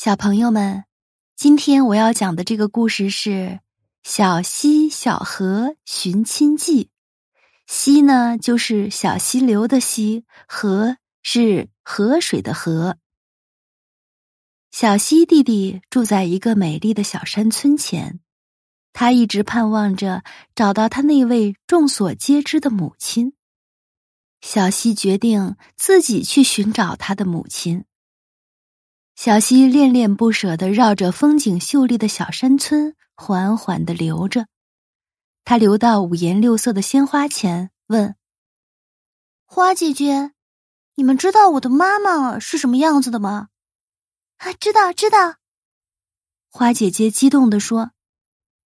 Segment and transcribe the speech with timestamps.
[0.00, 0.84] 小朋友们，
[1.34, 3.30] 今天我要讲的这个故事是
[4.04, 6.84] 《小溪小河寻亲记》。
[7.66, 12.96] 溪呢，就是小溪流的溪；河是河水的河。
[14.70, 18.20] 小溪弟弟住在一个美丽的小山村前，
[18.92, 20.22] 他一直盼望着
[20.54, 23.32] 找到他那位众所皆知的母亲。
[24.40, 27.84] 小溪决定自己去寻找他的母亲。
[29.20, 34.46] 小溪恋恋不舍地绕着风景秀丽的小山村缓缓地流着，
[35.44, 38.14] 他流到五颜六色的鲜花前，问
[39.44, 40.30] ：“花姐姐，
[40.94, 43.48] 你们知道我的妈妈是什么样子的吗
[44.38, 45.34] ？”“啊，知道，知道。”
[46.48, 47.90] 花姐姐激动地说：“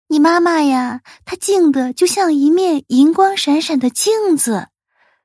[0.08, 4.68] 你妈妈呀，她静的就像一面银光闪闪的镜子，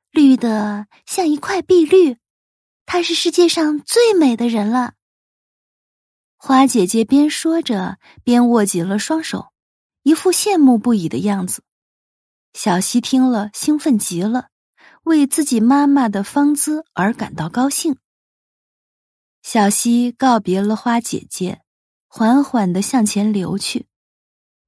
[0.10, 2.16] 绿的像一块碧绿，
[2.86, 4.94] 她是世界上最美的人了。”
[6.48, 9.52] 花姐姐边说着，边握紧了双手，
[10.04, 11.62] 一副羡慕不已的样子。
[12.54, 14.48] 小溪听了，兴奋极了，
[15.04, 17.98] 为自己妈妈的芳姿而感到高兴。
[19.44, 21.64] 小溪告别了花姐姐，
[22.08, 23.88] 缓缓的向前流去。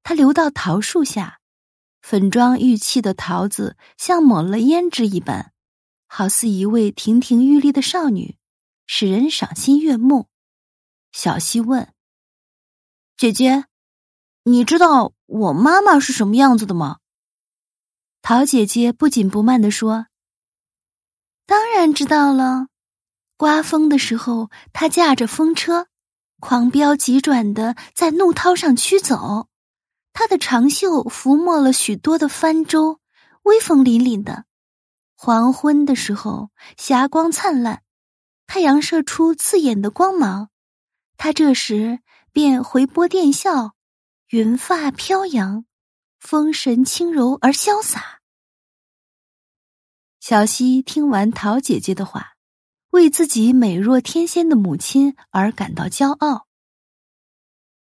[0.03, 1.39] 他流到桃树下，
[2.01, 5.53] 粉妆玉砌的桃子像抹了胭脂一般，
[6.07, 8.35] 好似一位亭亭玉立的少女，
[8.85, 10.27] 使人赏心悦目。
[11.11, 11.93] 小溪问
[13.17, 13.65] ：“姐姐，
[14.43, 16.99] 你知道我妈妈是什么样子的吗？”
[18.21, 20.07] 桃姐姐不紧不慢的说
[21.47, 22.67] ：“当然知道了。
[23.37, 25.87] 刮风的时候，她驾着风车，
[26.39, 29.47] 狂飙急转的在怒涛上驱走，
[30.13, 32.99] 她的长袖浮没了许多的帆舟，
[33.43, 34.45] 威风凛凛的。
[35.15, 37.81] 黄昏的时候，霞光灿烂，
[38.45, 40.49] 太阳射出刺眼的光芒。”
[41.21, 41.99] 他这时
[42.31, 43.75] 便回波电笑，
[44.29, 45.65] 云发飘扬，
[46.17, 48.21] 风神轻柔而潇洒。
[50.21, 52.37] 小溪听完桃姐姐的话，
[52.91, 56.47] 为自己美若天仙的母亲而感到骄傲。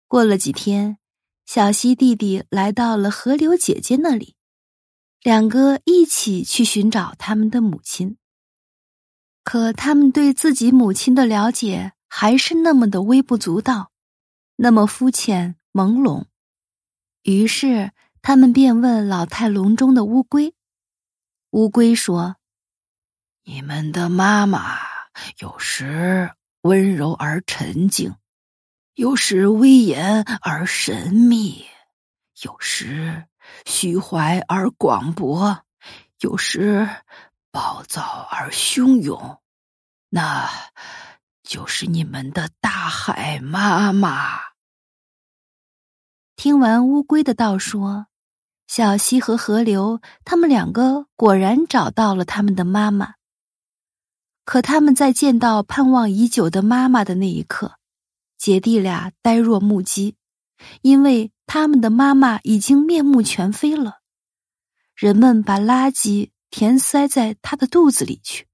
[0.07, 0.97] 过了几天，
[1.45, 4.35] 小溪弟弟来到了河流姐姐那里，
[5.21, 8.17] 两个一起去寻找他们的母亲。
[9.43, 11.93] 可他们对自己母亲的了解。
[12.07, 13.91] 还是那么的微不足道，
[14.55, 16.25] 那么肤浅朦胧。
[17.21, 17.91] 于是
[18.21, 20.55] 他们便问老态龙钟的乌龟。
[21.51, 22.37] 乌龟说
[23.43, 24.79] ：“你们的妈妈
[25.39, 26.31] 有时
[26.61, 28.15] 温柔而沉静，
[28.95, 31.65] 有时威严而神秘，
[32.41, 33.27] 有时
[33.65, 35.63] 虚怀而广博，
[36.21, 36.87] 有时
[37.51, 39.41] 暴躁而汹涌。
[40.09, 40.49] 那……”
[41.47, 44.39] 就是你们的大海妈妈。
[46.35, 48.07] 听完乌龟的道说，
[48.67, 53.13] 小溪和河流，他们两个果然找到了他们的妈妈。
[54.43, 57.77] 可他们在见到盼望已久的妈妈的那一刻，
[58.37, 60.17] 姐弟俩呆若木鸡，
[60.81, 64.01] 因为他们的妈妈已经面目全非了。
[64.95, 68.47] 人们把垃圾填塞在她的肚子里去。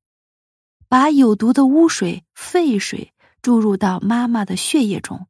[0.93, 5.25] 把有毒的污水、废水注入到妈妈的血液中，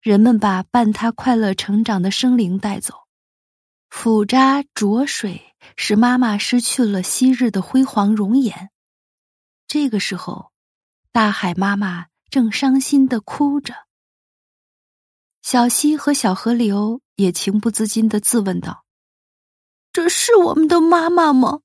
[0.00, 2.94] 人们把伴她快乐成长的生灵带走，
[3.90, 8.70] 腐渣浊水使妈妈失去了昔日的辉煌容颜。
[9.66, 10.52] 这个时候，
[11.12, 13.74] 大海妈妈正伤心的哭着。
[15.42, 18.86] 小溪和小河流也情不自禁的自问道
[19.92, 21.60] ：“这是我们的妈妈吗？”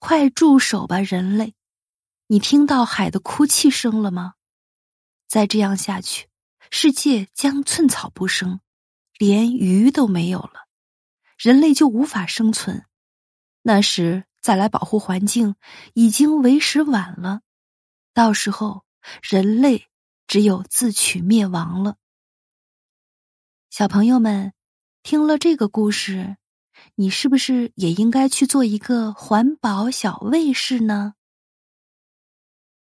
[0.00, 1.54] 快住手吧，人类！
[2.26, 4.34] 你听到海的哭泣声了吗？
[5.28, 6.28] 再这样下去，
[6.70, 8.60] 世界将寸草不生，
[9.18, 10.66] 连鱼都没有了，
[11.36, 12.86] 人类就无法生存。
[13.62, 15.54] 那时再来保护环境，
[15.92, 17.42] 已经为时晚了。
[18.14, 18.86] 到时候，
[19.22, 19.86] 人类
[20.26, 21.96] 只有自取灭亡了。
[23.68, 24.54] 小朋友们，
[25.02, 26.38] 听了这个故事。
[26.96, 31.14] 你是不是也应该去做一个环保小卫士呢？